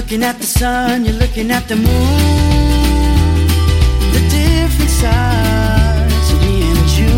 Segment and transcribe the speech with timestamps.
[0.00, 3.46] looking at the sun, you're looking at the moon.
[4.14, 7.16] The different sides of me and you.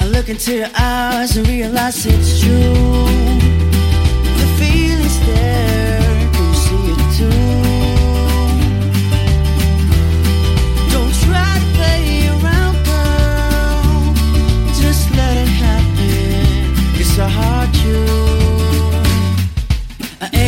[0.00, 3.39] I look into your eyes and realize it's true.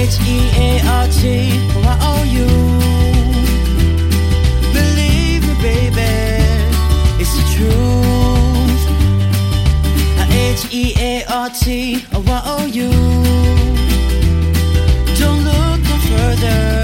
[0.02, 1.22] H E A R T,
[2.08, 2.48] owe you.
[4.76, 6.10] Believe me, baby,
[7.22, 8.82] it's the truth.
[10.28, 10.64] H
[10.98, 12.90] A R T, I owe you.
[15.20, 16.81] Don't look no further,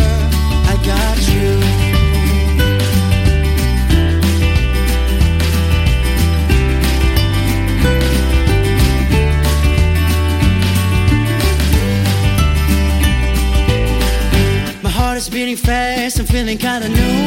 [15.19, 17.19] heart is beating fast, I'm feeling kinda new.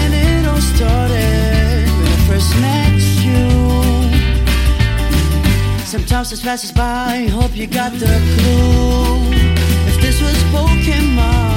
[0.00, 3.44] And it all started when I first met you.
[5.84, 9.30] Sometimes this passes by, hope you got the clue.
[9.90, 11.55] If this was Pokemon,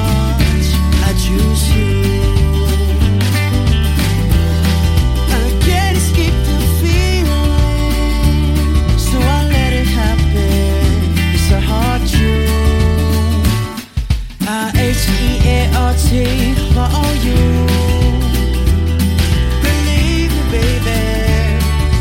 [15.59, 16.15] H E A R T
[17.13, 17.35] you.
[19.65, 21.01] Believe me, baby,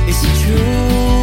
[0.09, 1.19] it's the truth.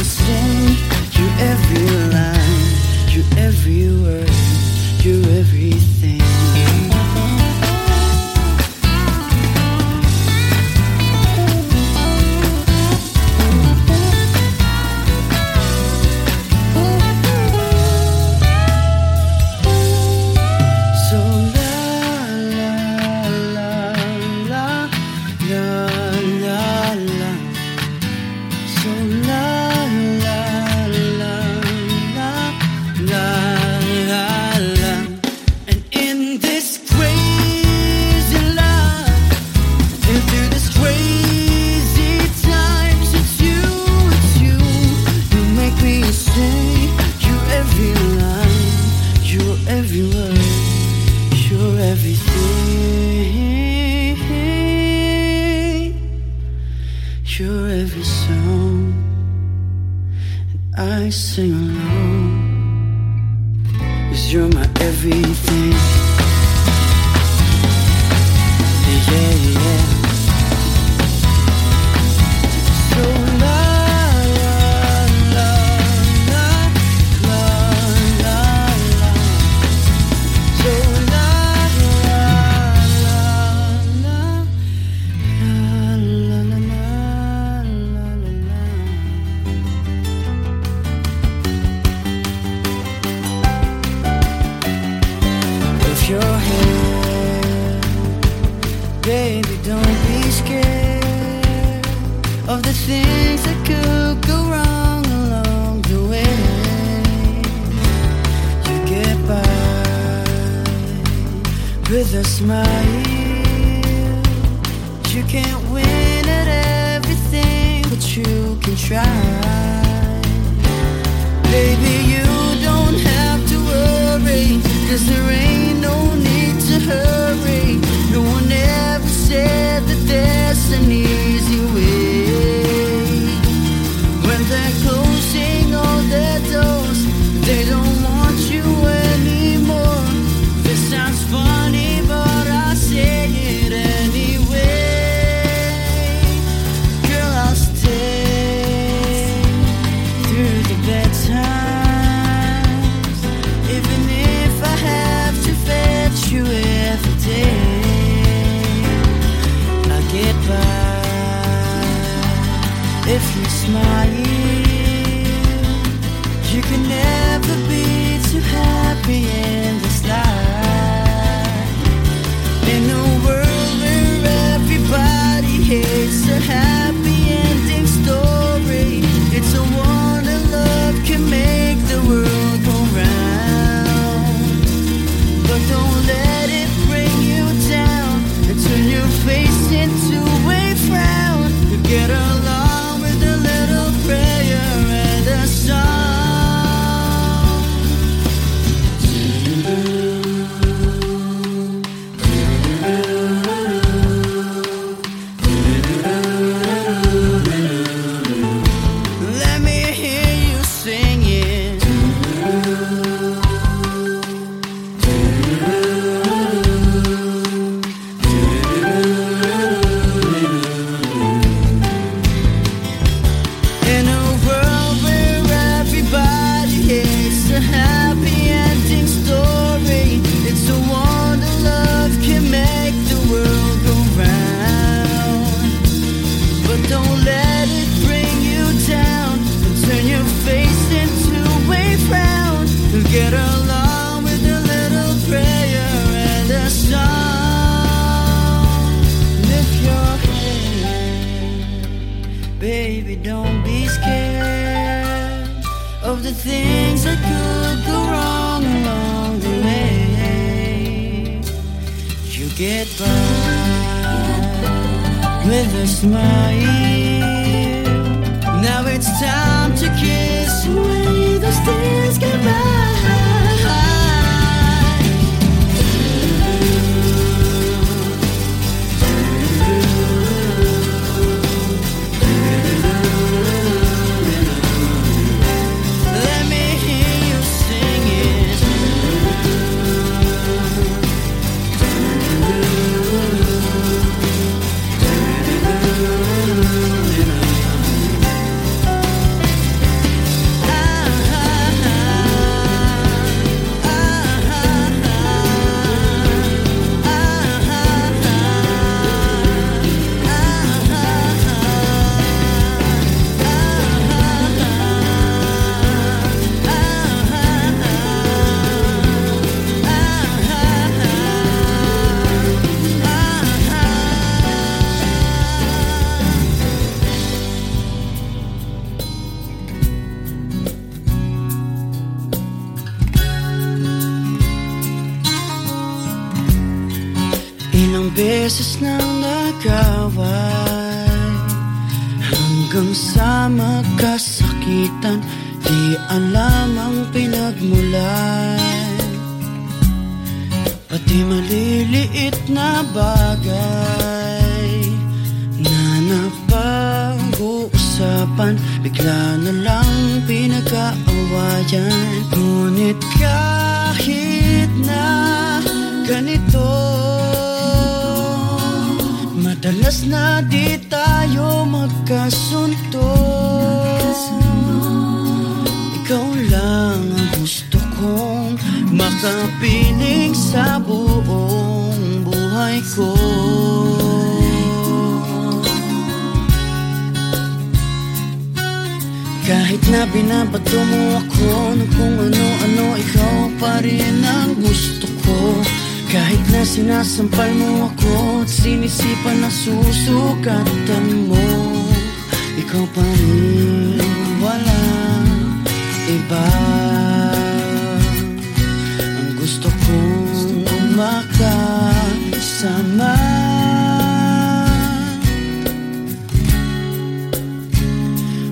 [0.00, 0.39] Christian.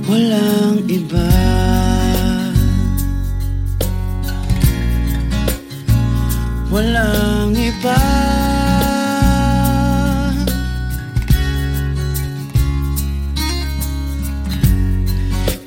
[0.08, 1.28] Walang iba.
[6.72, 8.00] Walang iba.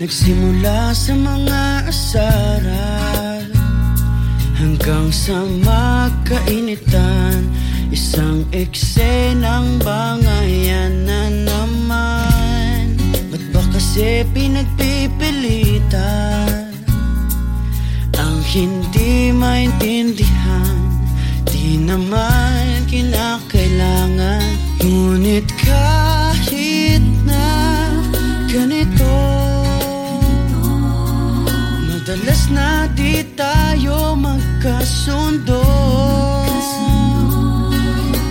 [0.02, 3.46] Nagsimula sa mga asaran
[4.58, 7.46] Hanggang sa magkainitan.
[7.94, 11.71] Isang eksenang bangayan na naman
[13.92, 16.72] kasi pinagpipilitan
[18.16, 20.80] Ang hindi maintindihan.
[21.44, 24.80] Di naman kinakailangan.
[24.80, 27.92] Ngunit kahit na
[28.48, 29.12] ganito
[31.84, 35.68] Madalas na di tayo magkasundo.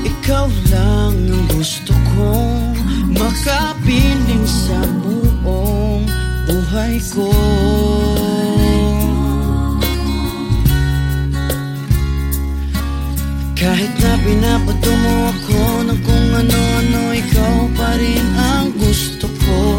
[0.08, 2.80] Ikaw lang ang gusto kong
[3.12, 4.99] makapiling sa buong
[6.70, 7.26] buhay ko.
[13.58, 19.76] Kahit na binabato mo ako ng kung ano-ano Ikaw pa rin ang gusto ko.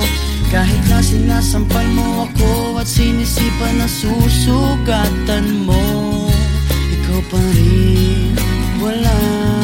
[0.54, 5.82] Kahit na sinasampal mo ako At sinisipan na susugatan mo
[6.94, 8.38] Ikaw pa rin
[8.84, 9.61] walang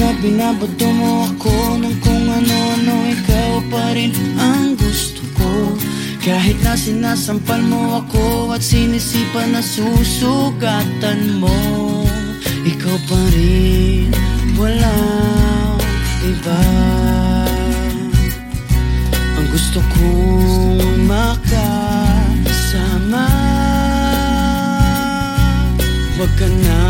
[0.00, 5.76] Na binabato mo ako ng kung ano-ano Ikaw pa rin ang gusto ko.
[6.24, 11.52] Kahit na sinasampal mo ako At sinisipan na susugatan mo
[12.64, 14.08] Ikaw pa rin
[14.56, 15.76] walang
[16.24, 16.60] iba
[19.50, 21.66] Gusto kong makasama.
[26.14, 26.89] Huwag ka nang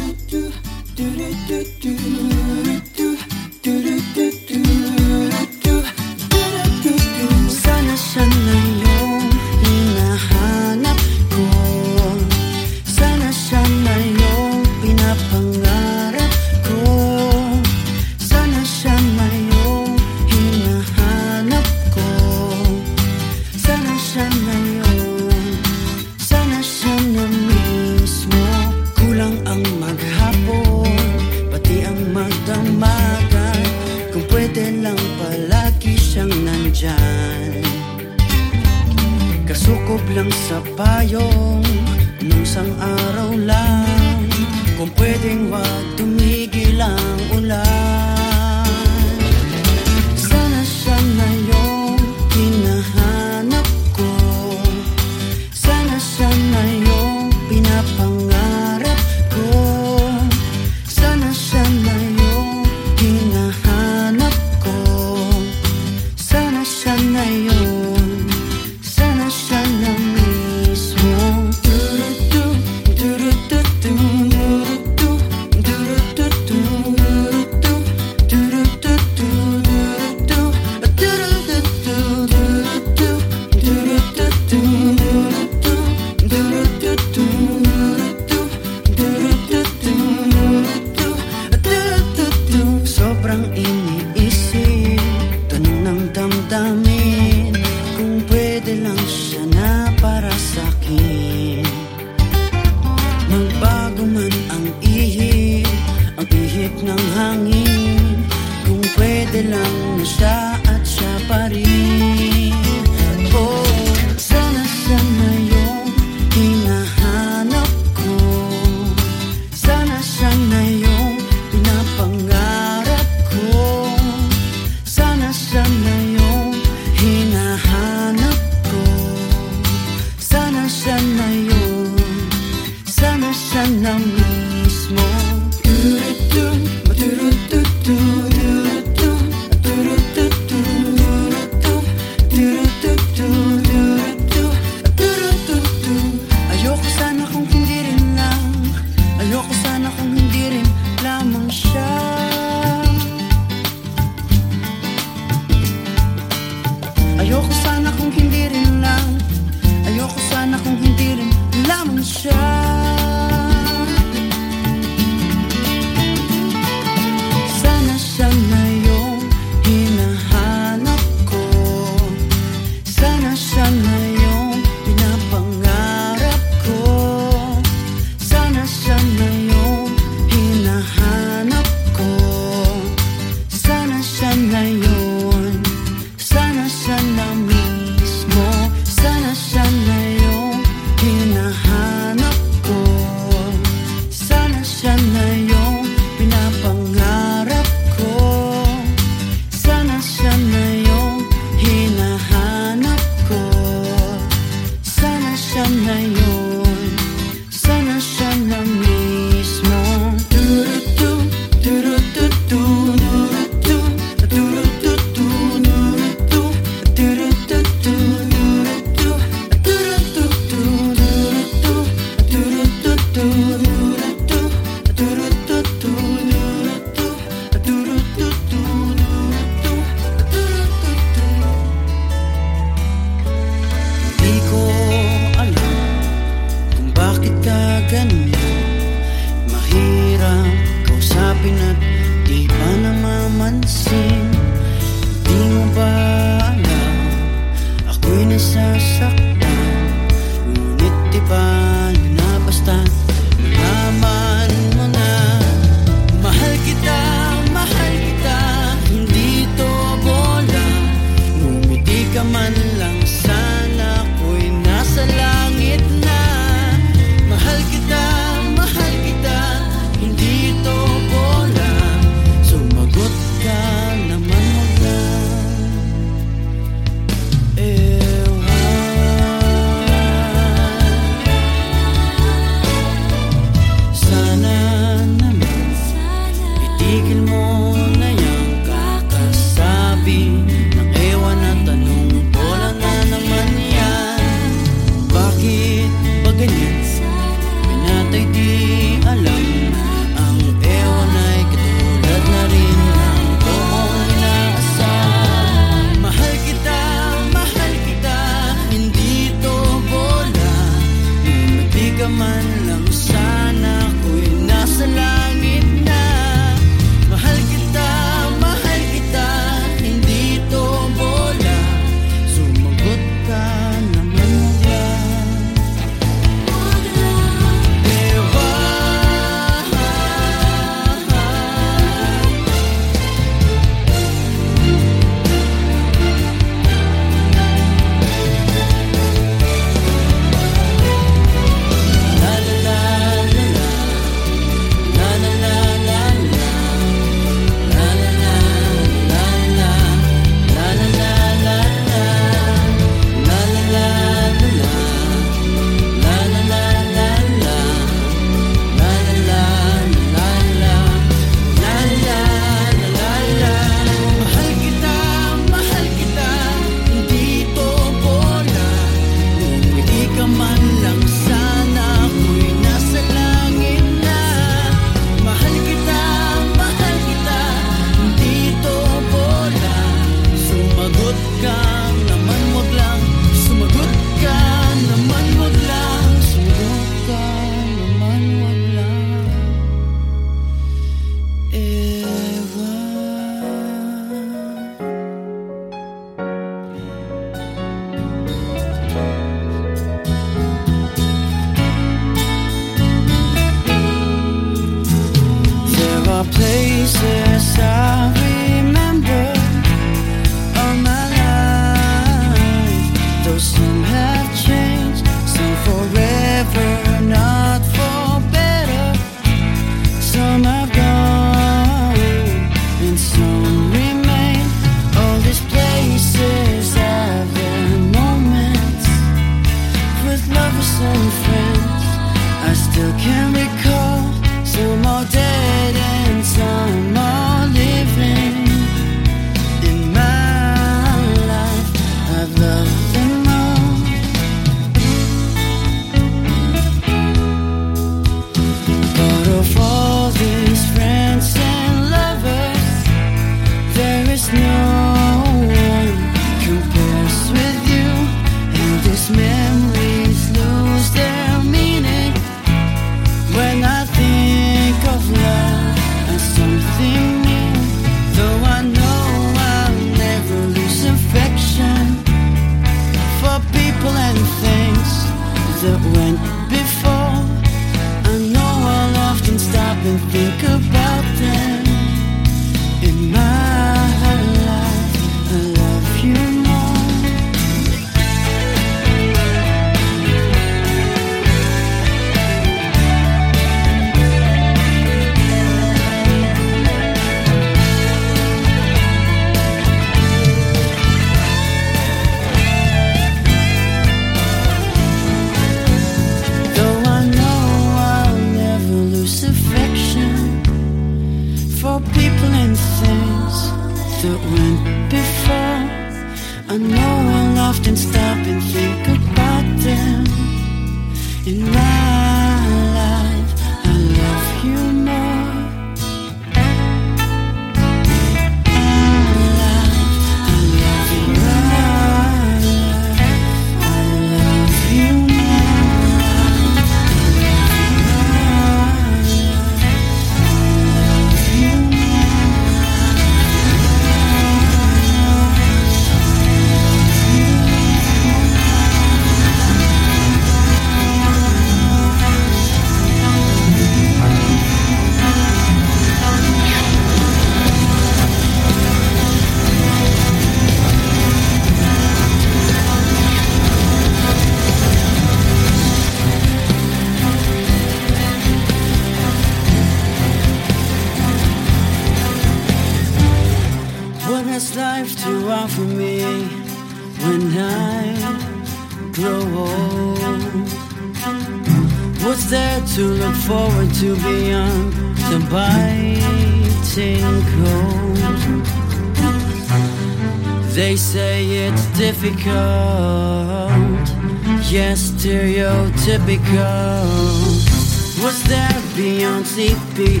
[599.31, 600.00] Sleepy.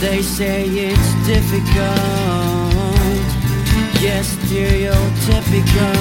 [0.00, 1.74] They say it's difficult,
[4.00, 5.98] yes, stereotypical.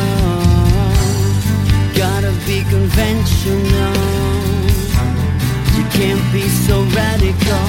[1.98, 3.98] Gotta be conventional,
[5.76, 7.68] you can't be so radical.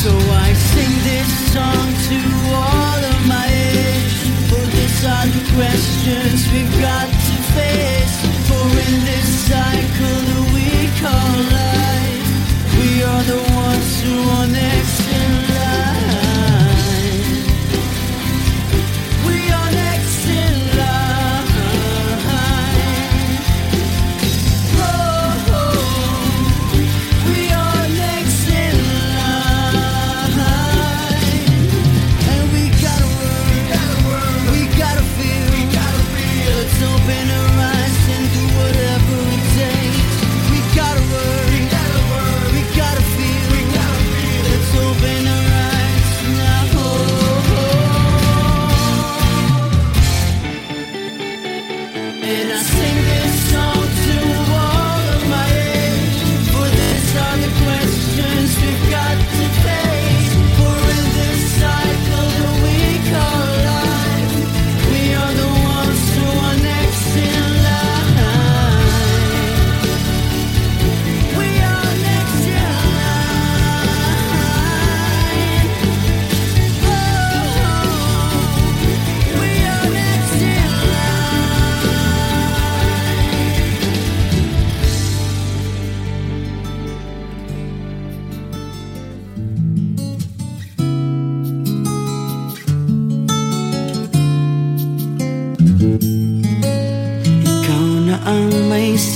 [0.00, 2.18] So I sing this song to
[2.56, 4.16] all of my age.
[4.48, 8.16] For these are the questions we've got to face.
[8.48, 12.24] For in this cycle that we call life,
[12.80, 14.46] we are the ones who are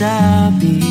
[0.00, 0.89] sabi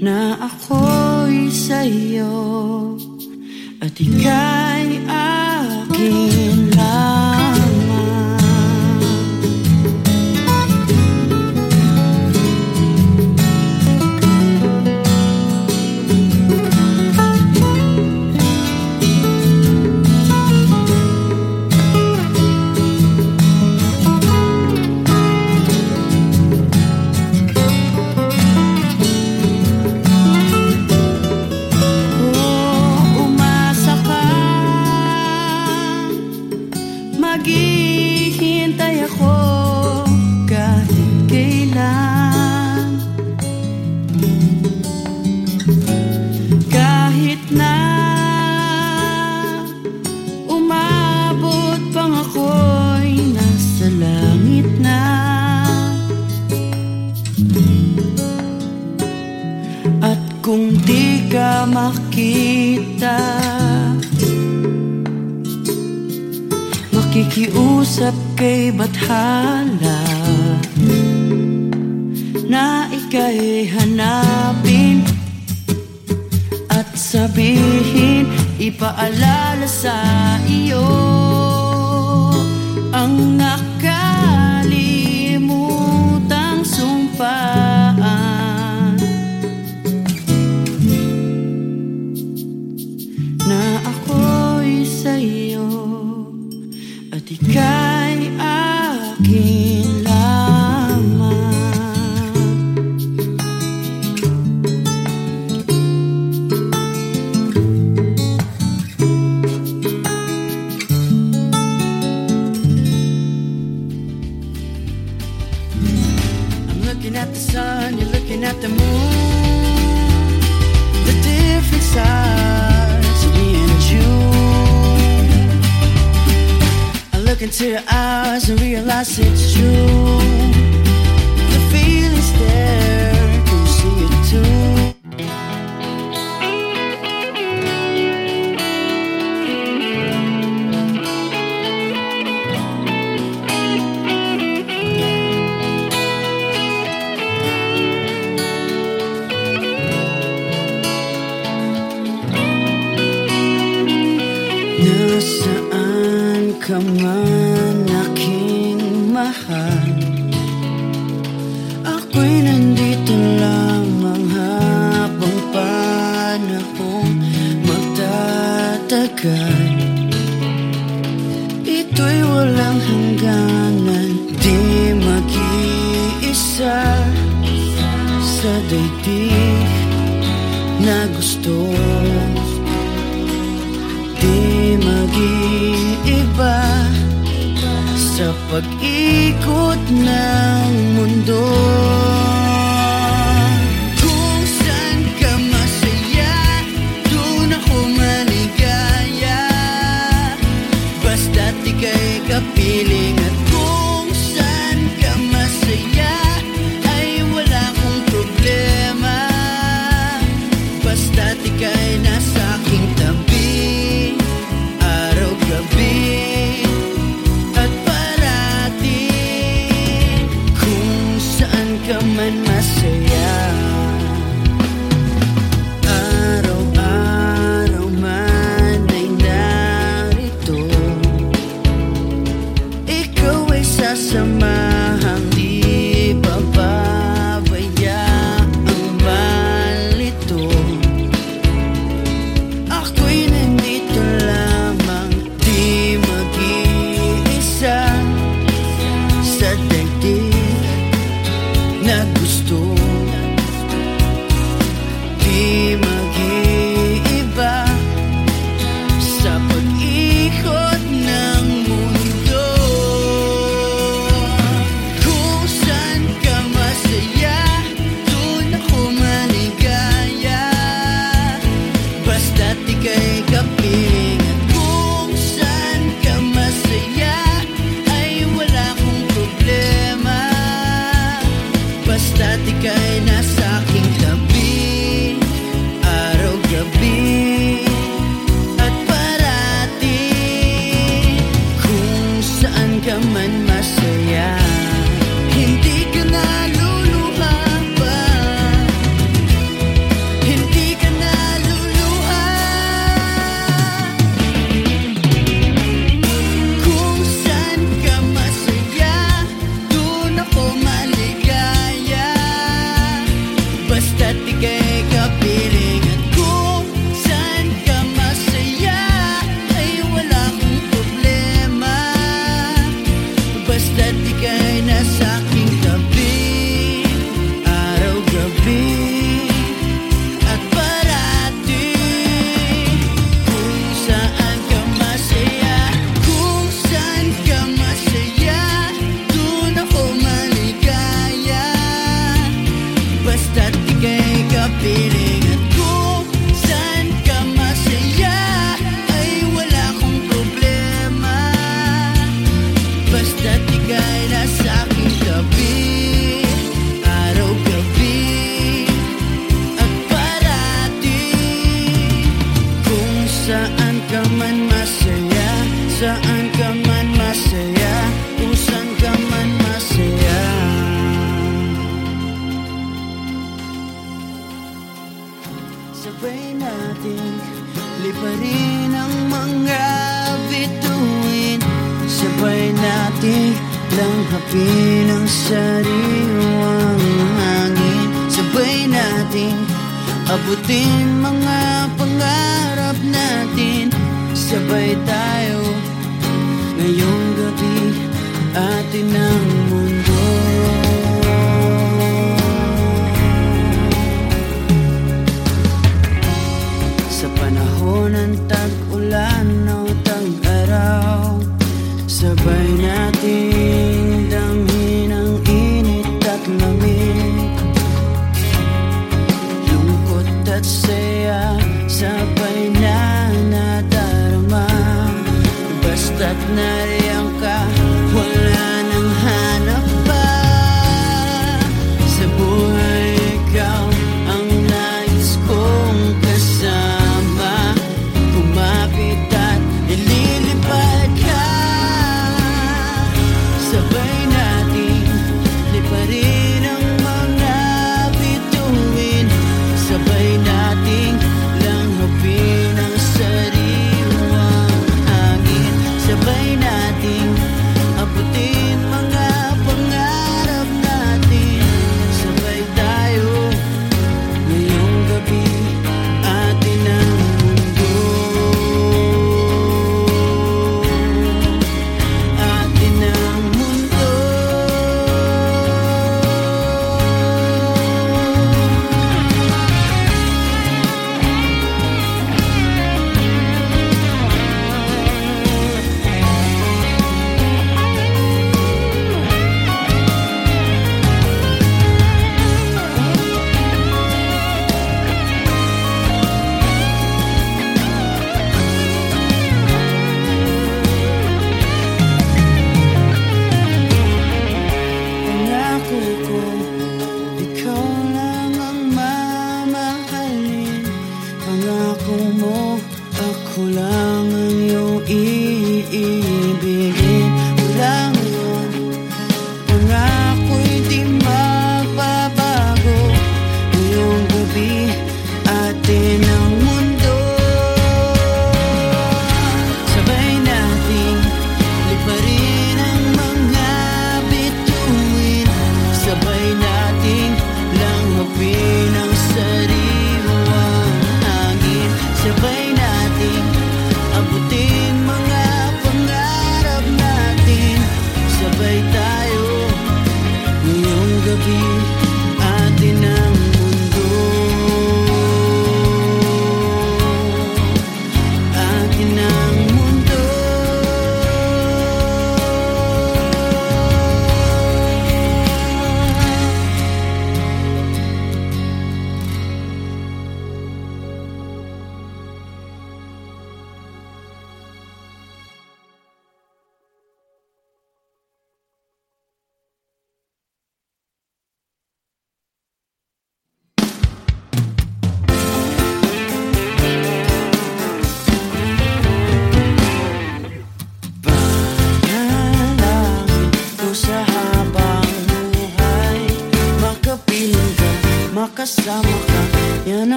[0.00, 2.32] Na ako'y sa'yo
[3.84, 4.69] At ika'y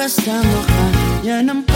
[0.00, 0.84] makasama ka.
[1.28, 1.69] Yan ang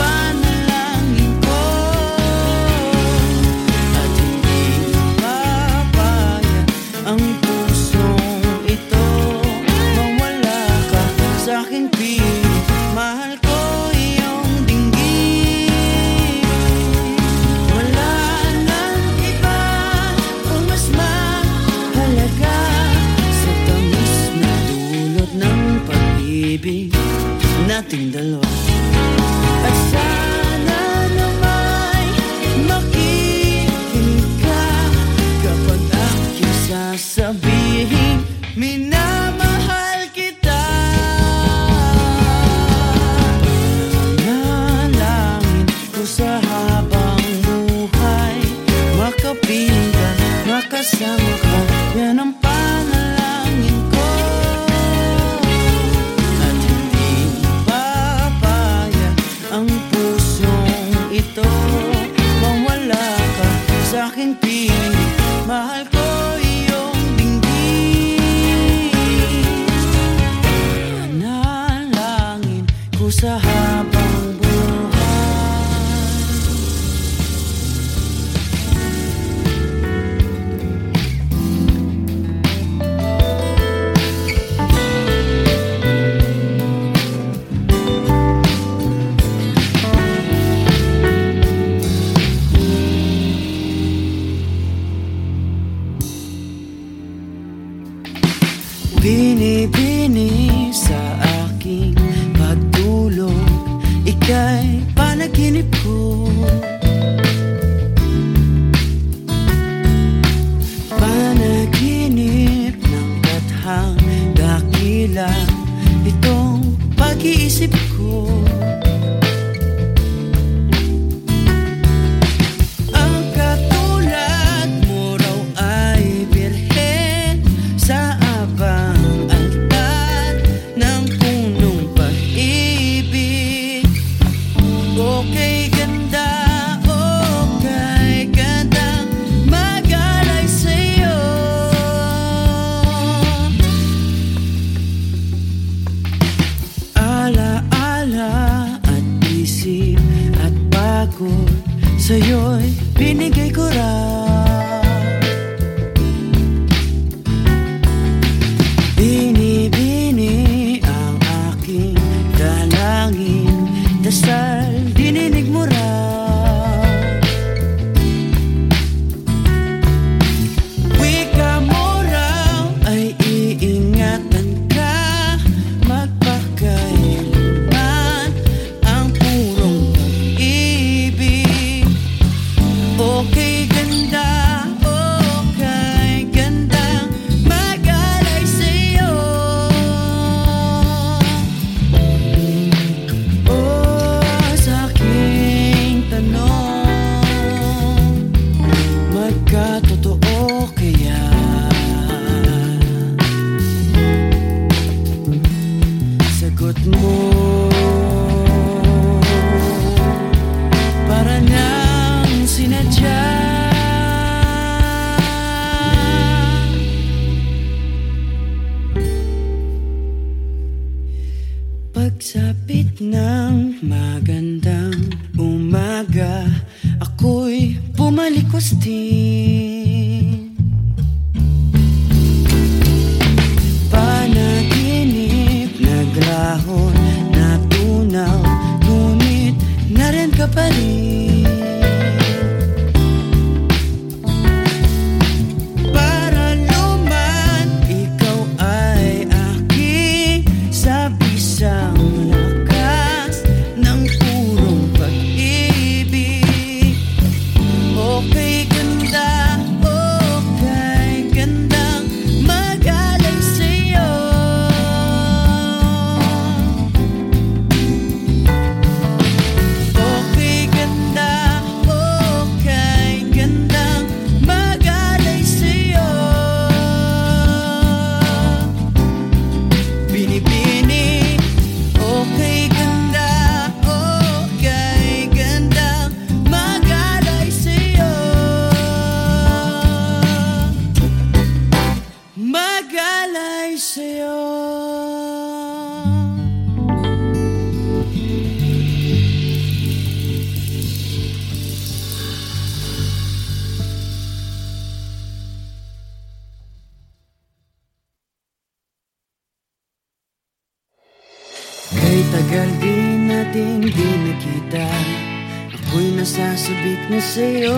[317.09, 317.77] na sa'yo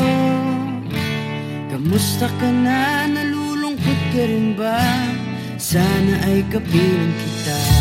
[1.67, 3.05] Kamusta ka na?
[3.11, 4.79] Nalulungkot ka rin ba?
[5.59, 7.76] Sana ay kapiling kita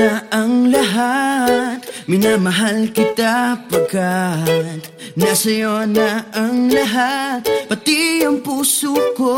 [0.00, 1.84] na ang lahat.
[2.08, 4.80] Minamahal kita pagkat
[5.12, 7.44] Nasa'yo na ang lahat.
[7.68, 9.36] Pati ang puso ko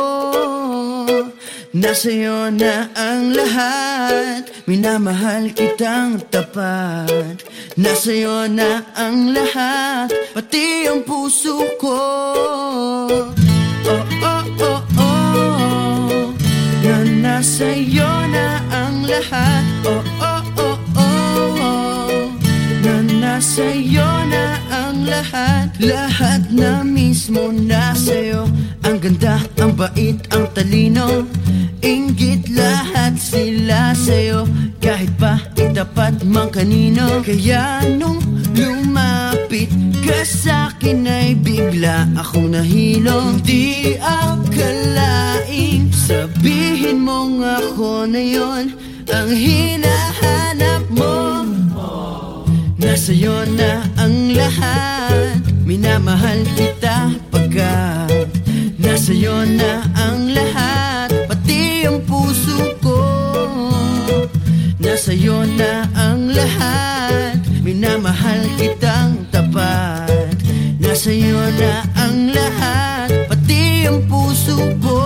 [1.74, 4.47] Nasa'yo na ang lahat.
[4.70, 7.43] Minamahal kitang tapat
[7.74, 10.14] Nasa'yo na ang lahat.
[10.30, 11.98] Pati ang puso ko.
[13.82, 16.30] Oh, oh, oh, oh
[16.86, 19.64] Na nasa'yo na ang lahat.
[19.82, 20.32] Oh, oh,
[23.53, 28.49] nasa'yo na ang lahat Lahat na mismo nasa'yo
[28.81, 31.29] Ang ganda, ang bait, ang talino.
[31.85, 34.49] Inggit lahat sila sa'yo.
[34.81, 37.20] Kahit pa itapat mang kanino.
[37.20, 38.24] Kaya nung
[38.57, 39.69] lumapit
[40.01, 43.37] ka sa'kin ay bigla akong nahilo.
[43.45, 48.73] Di akalaing sabihin mong ako na yon
[49.12, 50.11] Ang hinahanap
[53.03, 55.43] Nasa'yo na ang lahat.
[55.66, 58.31] Minamahal kita pagkat
[58.79, 61.11] Nasa'yo na ang lahat.
[61.27, 63.03] Pati ang puso ko
[64.79, 67.43] Nasa'yo na ang lahat.
[67.66, 70.39] Minamahal kitang tapat
[70.79, 73.11] Nasa'yo na ang lahat.
[73.27, 75.03] Pati ang puso ko.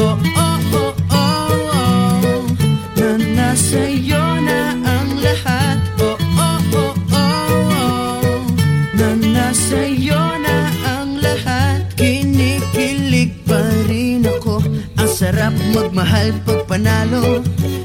[0.00, 2.40] Oh, oh, oh, oh, oh.
[2.96, 4.15] Na nasa'yo
[15.46, 17.38] Sarap magmahal pag panalo.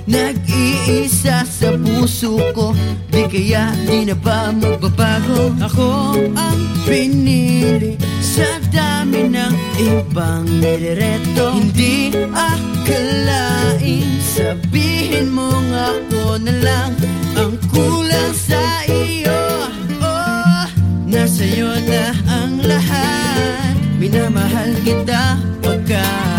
[0.09, 2.73] Nag-iisa sa puso ko
[3.13, 5.53] Di kaya di na ba magbabago?
[5.69, 16.53] Ako ang pinili Sa dami ng ibang nirereto Hindi akalain Sabihin mo nga ako na
[16.65, 16.91] lang
[17.37, 19.69] Ang kulang sa iyo.
[20.01, 20.65] Oh,
[21.05, 23.77] nasa'yo na ang lahat.
[24.01, 26.30] Minamahal kita pagkat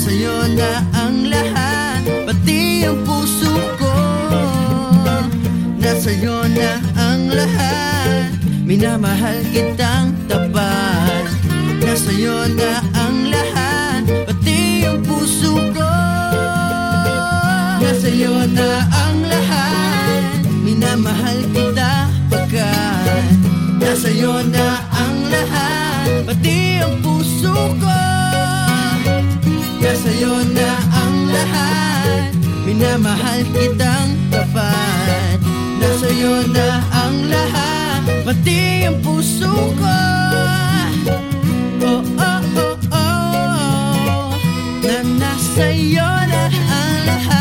[0.00, 3.92] Nasa'yo na ang lahat Pati ang puso ko.
[5.76, 8.32] Nasa'yo na ang lahat
[8.64, 11.28] Minamahal kitang tapat.
[11.84, 15.92] Nasa'yo na ang lahat Pati ang puso ko.
[17.84, 23.36] Nasa'yo na ang lahat Minamahal kita pagkat.
[23.76, 28.00] Nasa'yo na ang lahat Pati ang puso ko
[30.20, 32.28] sa'yo na ang lahat.
[32.68, 35.40] Minamahal kitang tapat
[35.80, 38.04] Nasa'yo na ang lahat.
[38.28, 39.48] Pati ang puso
[39.80, 40.00] ko.
[41.80, 44.36] Oh, oh, oh, oh.
[44.84, 47.39] Na nasa'yo na ang lahat.